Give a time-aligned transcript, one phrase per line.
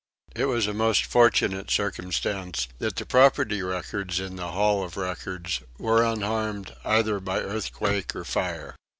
[0.35, 5.61] It was a most fortunate circumstance that the property records in the Hall of Records
[5.77, 8.75] were unharmed either by earthquake or fire.